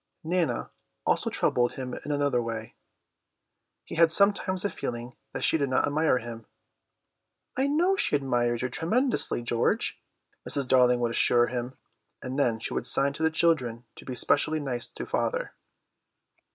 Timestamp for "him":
1.73-1.93, 6.17-6.47, 11.45-11.77